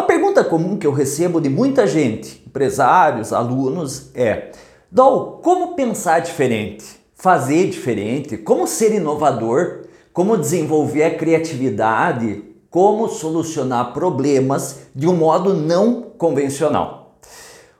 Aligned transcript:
Uma 0.00 0.06
pergunta 0.06 0.42
comum 0.42 0.78
que 0.78 0.86
eu 0.86 0.94
recebo 0.94 1.42
de 1.42 1.50
muita 1.50 1.86
gente, 1.86 2.42
empresários, 2.46 3.34
alunos, 3.34 4.10
é: 4.14 4.50
Dol, 4.90 5.40
como 5.42 5.74
pensar 5.74 6.20
diferente? 6.20 6.86
Fazer 7.14 7.68
diferente? 7.68 8.38
Como 8.38 8.66
ser 8.66 8.94
inovador? 8.94 9.82
Como 10.10 10.38
desenvolver 10.38 11.04
a 11.04 11.14
criatividade? 11.18 12.42
Como 12.70 13.10
solucionar 13.10 13.92
problemas 13.92 14.86
de 14.94 15.06
um 15.06 15.14
modo 15.14 15.52
não 15.52 16.00
convencional? 16.16 17.16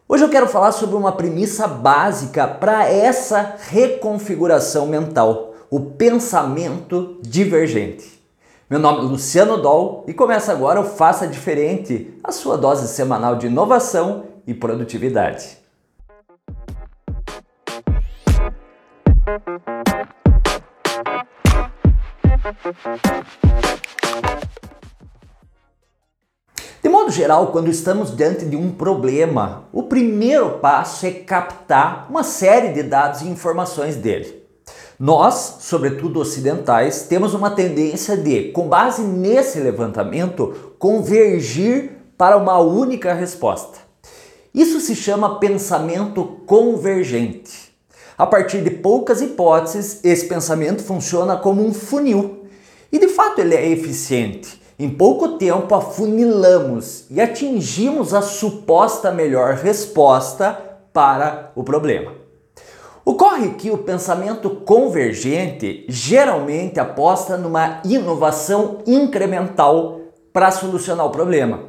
Hoje 0.07 0.23
eu 0.23 0.29
quero 0.29 0.46
falar 0.46 0.73
sobre 0.73 0.96
uma 0.96 1.12
premissa 1.12 1.66
básica 1.66 2.46
para 2.46 2.87
essa 2.87 3.57
reconfiguração 3.71 4.87
mental, 4.87 5.55
o 5.71 5.80
pensamento 5.80 7.18
divergente. 7.23 8.20
Meu 8.71 8.79
nome 8.79 9.00
é 9.00 9.02
Luciano 9.02 9.61
Doll 9.61 10.05
e 10.07 10.14
começa 10.14 10.53
agora 10.53 10.80
o 10.80 10.84
Faça 10.84 11.27
Diferente, 11.27 12.16
a 12.23 12.30
sua 12.30 12.57
dose 12.57 12.86
semanal 12.86 13.35
de 13.35 13.48
inovação 13.48 14.27
e 14.46 14.54
produtividade. 14.54 15.58
De 26.80 26.89
modo 26.89 27.11
geral, 27.11 27.49
quando 27.49 27.66
estamos 27.66 28.16
diante 28.16 28.46
de 28.46 28.55
um 28.55 28.71
problema, 28.71 29.64
o 29.72 29.82
primeiro 29.82 30.61
passo 30.61 31.07
é 31.07 31.11
captar 31.11 32.06
uma 32.08 32.22
série 32.22 32.72
de 32.72 32.84
dados 32.84 33.22
e 33.22 33.28
informações 33.28 33.97
dele. 33.97 34.39
Nós, 35.00 35.56
sobretudo 35.61 36.20
ocidentais, 36.20 37.06
temos 37.08 37.33
uma 37.33 37.48
tendência 37.48 38.19
de, 38.19 38.53
com 38.53 38.69
base 38.69 39.00
nesse 39.00 39.58
levantamento, 39.58 40.75
convergir 40.78 41.92
para 42.19 42.36
uma 42.36 42.58
única 42.58 43.14
resposta. 43.14 43.78
Isso 44.53 44.78
se 44.78 44.94
chama 44.94 45.41
pensamento 45.41 46.42
convergente. 46.44 47.74
A 48.19 48.27
partir 48.27 48.61
de 48.62 48.69
poucas 48.69 49.22
hipóteses, 49.22 50.00
esse 50.05 50.27
pensamento 50.27 50.83
funciona 50.83 51.34
como 51.34 51.64
um 51.64 51.72
funil. 51.72 52.44
E 52.92 52.98
de 52.98 53.08
fato 53.08 53.41
ele 53.41 53.55
é 53.55 53.70
eficiente. 53.70 54.61
Em 54.78 54.91
pouco 54.91 55.39
tempo 55.39 55.74
afunilamos 55.74 57.06
e 57.08 57.22
atingimos 57.22 58.12
a 58.12 58.20
suposta 58.20 59.11
melhor 59.11 59.55
resposta 59.55 60.61
para 60.92 61.52
o 61.56 61.64
problema. 61.64 62.19
Ocorre 63.11 63.55
que 63.55 63.72
o 63.72 63.78
pensamento 63.78 64.48
convergente 64.50 65.84
geralmente 65.89 66.78
aposta 66.78 67.36
numa 67.36 67.83
inovação 67.84 68.78
incremental 68.86 70.00
para 70.33 70.52
solucionar 70.52 71.06
o 71.06 71.11
problema. 71.11 71.64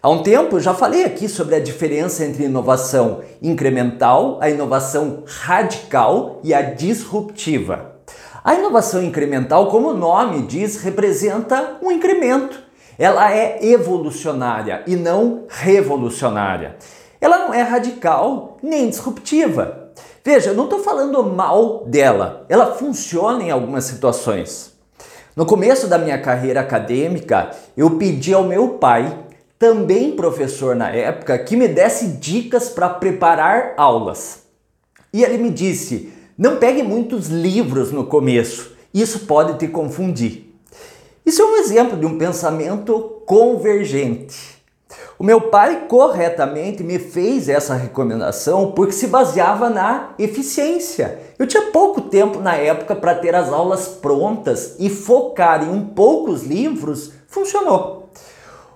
Há 0.00 0.08
um 0.08 0.22
tempo 0.22 0.56
eu 0.56 0.60
já 0.60 0.72
falei 0.72 1.04
aqui 1.04 1.28
sobre 1.28 1.56
a 1.56 1.60
diferença 1.60 2.24
entre 2.24 2.44
inovação 2.44 3.20
incremental, 3.42 4.38
a 4.40 4.48
inovação 4.48 5.24
radical 5.26 6.40
e 6.42 6.54
a 6.54 6.62
disruptiva. 6.62 7.96
A 8.42 8.54
inovação 8.54 9.02
incremental, 9.02 9.68
como 9.68 9.90
o 9.90 9.94
nome 9.94 10.46
diz, 10.46 10.82
representa 10.82 11.76
um 11.82 11.92
incremento. 11.92 12.58
Ela 12.98 13.30
é 13.30 13.58
evolucionária 13.62 14.84
e 14.86 14.96
não 14.96 15.44
revolucionária. 15.50 16.76
Ela 17.20 17.40
não 17.40 17.52
é 17.52 17.60
radical 17.60 18.56
nem 18.62 18.88
disruptiva. 18.88 19.87
Veja, 20.30 20.50
eu 20.50 20.54
não 20.54 20.64
estou 20.64 20.80
falando 20.80 21.24
mal 21.24 21.84
dela, 21.86 22.44
ela 22.50 22.74
funciona 22.74 23.42
em 23.42 23.50
algumas 23.50 23.84
situações. 23.84 24.74
No 25.34 25.46
começo 25.46 25.86
da 25.86 25.96
minha 25.96 26.20
carreira 26.20 26.60
acadêmica, 26.60 27.50
eu 27.74 27.92
pedi 27.92 28.34
ao 28.34 28.44
meu 28.44 28.74
pai, 28.74 29.20
também 29.58 30.14
professor 30.14 30.76
na 30.76 30.90
época, 30.90 31.38
que 31.38 31.56
me 31.56 31.66
desse 31.66 32.08
dicas 32.08 32.68
para 32.68 32.90
preparar 32.90 33.72
aulas. 33.78 34.42
E 35.14 35.24
ele 35.24 35.38
me 35.38 35.48
disse: 35.48 36.12
não 36.36 36.56
pegue 36.58 36.82
muitos 36.82 37.28
livros 37.28 37.90
no 37.90 38.04
começo, 38.04 38.72
isso 38.92 39.20
pode 39.20 39.58
te 39.58 39.66
confundir. 39.66 40.54
Isso 41.24 41.40
é 41.40 41.46
um 41.46 41.56
exemplo 41.56 41.96
de 41.96 42.04
um 42.04 42.18
pensamento 42.18 43.22
convergente. 43.24 44.57
O 45.18 45.24
meu 45.24 45.40
pai 45.40 45.86
corretamente 45.88 46.84
me 46.84 46.96
fez 46.96 47.48
essa 47.48 47.74
recomendação 47.74 48.70
porque 48.70 48.92
se 48.92 49.08
baseava 49.08 49.68
na 49.68 50.10
eficiência. 50.16 51.18
Eu 51.36 51.44
tinha 51.44 51.72
pouco 51.72 52.02
tempo 52.02 52.38
na 52.38 52.54
época 52.54 52.94
para 52.94 53.16
ter 53.16 53.34
as 53.34 53.52
aulas 53.52 53.88
prontas 53.88 54.76
e 54.78 54.88
focar 54.88 55.64
em 55.64 55.70
um 55.70 55.86
poucos 55.86 56.44
livros 56.44 57.10
funcionou. 57.26 58.10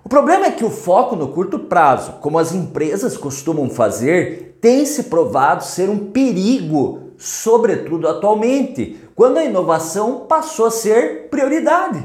O 0.04 0.08
problema 0.08 0.46
é 0.46 0.50
que 0.50 0.64
o 0.64 0.70
foco 0.70 1.14
no 1.14 1.28
curto 1.28 1.60
prazo, 1.60 2.14
como 2.20 2.40
as 2.40 2.52
empresas 2.52 3.16
costumam 3.16 3.70
fazer, 3.70 4.58
tem 4.60 4.84
se 4.84 5.04
provado 5.04 5.62
ser 5.62 5.88
um 5.88 6.10
perigo, 6.10 7.12
sobretudo 7.16 8.08
atualmente, 8.08 8.98
quando 9.14 9.36
a 9.38 9.44
inovação 9.44 10.26
passou 10.28 10.66
a 10.66 10.70
ser 10.72 11.28
prioridade. 11.30 12.04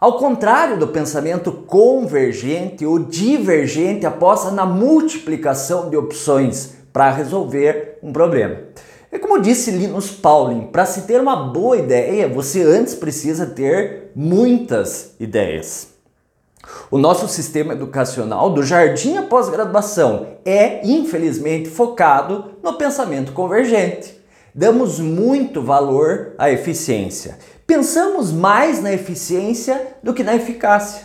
Ao 0.00 0.16
contrário 0.16 0.78
do 0.78 0.88
pensamento 0.88 1.52
convergente, 1.52 2.86
o 2.86 2.98
divergente 2.98 4.06
aposta 4.06 4.50
na 4.50 4.64
multiplicação 4.64 5.90
de 5.90 5.96
opções 5.96 6.72
para 6.90 7.10
resolver 7.10 7.98
um 8.02 8.10
problema. 8.10 8.60
É 9.12 9.18
como 9.18 9.38
disse 9.38 9.70
Linus 9.70 10.10
Pauling, 10.10 10.68
para 10.68 10.86
se 10.86 11.02
ter 11.02 11.20
uma 11.20 11.36
boa 11.36 11.76
ideia, 11.76 12.26
você 12.26 12.62
antes 12.62 12.94
precisa 12.94 13.44
ter 13.44 14.10
muitas 14.16 15.14
ideias. 15.20 15.88
O 16.90 16.96
nosso 16.96 17.28
sistema 17.28 17.74
educacional, 17.74 18.48
do 18.48 18.62
jardim 18.62 19.18
à 19.18 19.22
pós-graduação, 19.24 20.28
é 20.46 20.80
infelizmente 20.82 21.68
focado 21.68 22.52
no 22.62 22.72
pensamento 22.72 23.32
convergente. 23.32 24.18
Damos 24.54 24.98
muito 24.98 25.62
valor 25.62 26.32
à 26.38 26.50
eficiência 26.50 27.38
pensamos 27.70 28.32
mais 28.32 28.82
na 28.82 28.92
eficiência 28.92 29.94
do 30.02 30.12
que 30.12 30.24
na 30.24 30.34
eficácia. 30.34 31.04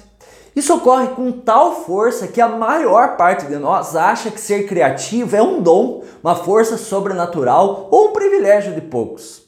Isso 0.55 0.73
ocorre 0.73 1.09
com 1.09 1.31
tal 1.31 1.83
força 1.83 2.25
que 2.25 2.41
a 2.41 2.49
maior 2.49 3.15
parte 3.17 3.45
de 3.45 3.55
nós 3.57 3.95
acha 3.95 4.31
que 4.31 4.41
ser 4.41 4.65
criativo 4.65 5.35
é 5.35 5.43
um 5.43 5.61
dom, 5.61 6.03
uma 6.23 6.33
força 6.33 6.75
sobrenatural 6.75 7.87
ou 7.91 8.07
um 8.07 8.13
privilégio 8.13 8.73
de 8.73 8.81
poucos. 8.81 9.43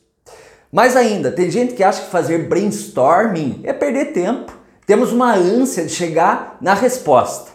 Mais 0.71 0.95
ainda, 0.95 1.31
tem 1.31 1.49
gente 1.49 1.73
que 1.73 1.83
acha 1.83 2.03
que 2.03 2.11
fazer 2.11 2.47
brainstorming 2.47 3.61
é 3.63 3.73
perder 3.73 4.13
tempo. 4.13 4.53
Temos 4.85 5.11
uma 5.11 5.33
ânsia 5.33 5.85
de 5.85 5.91
chegar 5.91 6.57
na 6.61 6.75
resposta. 6.75 7.49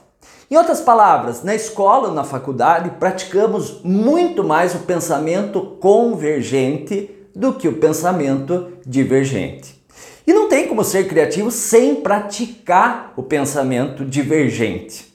Em 0.50 0.56
outras 0.56 0.80
palavras, 0.80 1.44
na 1.44 1.54
escola 1.54 2.08
ou 2.08 2.14
na 2.14 2.24
faculdade 2.24 2.90
praticamos 2.98 3.80
muito 3.84 4.42
mais 4.42 4.74
o 4.74 4.80
pensamento 4.80 5.76
convergente 5.78 7.21
do 7.34 7.52
que 7.54 7.68
o 7.68 7.78
pensamento 7.78 8.72
divergente. 8.86 9.82
E 10.26 10.32
não 10.32 10.48
tem 10.48 10.68
como 10.68 10.84
ser 10.84 11.08
criativo 11.08 11.50
sem 11.50 11.96
praticar 11.96 13.12
o 13.16 13.22
pensamento 13.22 14.04
divergente. 14.04 15.12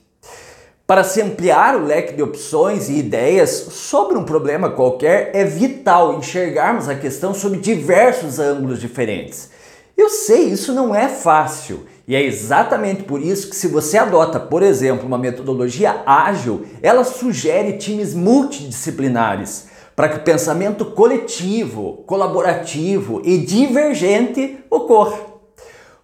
Para 0.85 1.03
se 1.03 1.21
ampliar 1.21 1.75
o 1.75 1.85
leque 1.85 2.13
de 2.13 2.23
opções 2.23 2.87
e 2.87 2.97
ideias 2.97 3.49
sobre 3.49 4.17
um 4.17 4.23
problema 4.23 4.69
qualquer, 4.69 5.31
é 5.33 5.43
vital 5.43 6.17
enxergarmos 6.17 6.87
a 6.87 6.95
questão 6.95 7.33
sob 7.33 7.57
diversos 7.57 8.39
ângulos 8.39 8.79
diferentes. 8.79 9.49
Eu 9.97 10.09
sei, 10.09 10.43
isso 10.43 10.73
não 10.73 10.95
é 10.95 11.09
fácil. 11.09 11.85
E 12.07 12.15
é 12.15 12.23
exatamente 12.23 13.03
por 13.03 13.21
isso 13.21 13.49
que, 13.49 13.55
se 13.55 13.67
você 13.67 13.97
adota, 13.97 14.39
por 14.39 14.63
exemplo, 14.63 15.05
uma 15.05 15.17
metodologia 15.17 16.03
ágil, 16.05 16.65
ela 16.81 17.03
sugere 17.03 17.73
times 17.73 18.13
multidisciplinares 18.13 19.67
para 19.97 20.09
que 20.09 20.17
o 20.17 20.21
pensamento 20.21 20.85
coletivo, 20.85 22.03
colaborativo 22.05 23.19
e 23.25 23.39
divergente 23.39 24.59
ocorra. 24.69 25.17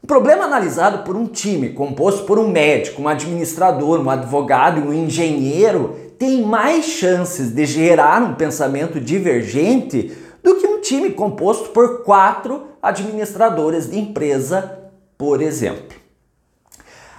Um 0.04 0.08
problema 0.08 0.46
analisado 0.46 1.04
por 1.04 1.16
um 1.16 1.28
time 1.28 1.70
composto 1.70 2.24
por 2.24 2.40
um 2.40 2.50
médico, 2.50 3.04
um 3.04 3.08
administrador, 3.08 4.02
um 4.02 4.10
advogado 4.10 4.80
e 4.80 4.84
um 4.84 4.92
engenheiro 4.92 5.96
tem 6.18 6.42
mais 6.42 6.86
chances 6.86 7.52
de 7.52 7.68
gerar 7.68 8.24
um 8.24 8.34
pensamento 8.34 9.00
divergente 9.00 10.12
do 10.42 10.56
que 10.56 10.66
um 10.66 10.82
time 10.82 11.12
composto 11.12 11.70
por 11.70 12.02
quatro 12.04 12.64
administradores 12.82 13.92
de 13.92 14.00
empresa, 14.00 14.90
por 15.16 15.40
exemplo. 15.40 16.03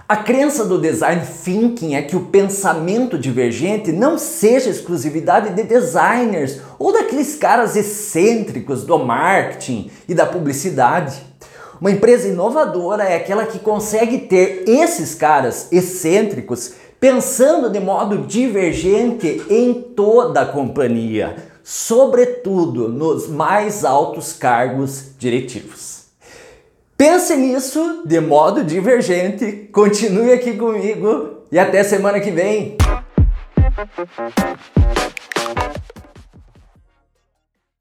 A 0.07 0.17
crença 0.17 0.67
do 0.67 0.79
design 0.79 1.23
thinking 1.25 1.95
é 1.95 2.03
que 2.03 2.15
o 2.15 2.27
pensamento 2.27 3.17
divergente 3.17 3.91
não 3.91 4.19
seja 4.19 4.69
exclusividade 4.69 5.55
de 5.55 5.63
designers 5.63 6.61
ou 6.79 6.93
daqueles 6.93 7.37
caras 7.37 7.75
excêntricos 7.75 8.85
do 8.85 8.99
marketing 8.99 9.91
e 10.07 10.13
da 10.13 10.27
publicidade. 10.27 11.23
Uma 11.81 11.91
empresa 11.91 12.29
inovadora 12.29 13.05
é 13.05 13.17
aquela 13.17 13.47
que 13.47 13.59
consegue 13.59 14.19
ter 14.19 14.65
esses 14.69 15.15
caras 15.15 15.69
excêntricos 15.73 16.75
pensando 17.01 17.71
de 17.71 17.81
modo 17.81 18.19
divergente 18.27 19.43
em 19.49 19.73
toda 19.73 20.43
a 20.43 20.47
companhia, 20.47 21.35
sobretudo 21.63 22.91
nos 22.91 23.27
mais 23.27 23.87
altos 23.87 24.35
cargos 24.35 25.13
diretivos. 25.19 26.04
Pense 26.97 27.37
nisso 27.37 28.03
de 28.07 28.21
modo 28.21 28.63
divergente, 28.63 29.69
continue 29.73 30.33
aqui 30.33 30.57
comigo 30.57 31.43
e 31.51 31.59
até 31.59 31.83
semana 31.83 32.21
que 32.21 32.31
vem. 32.31 32.77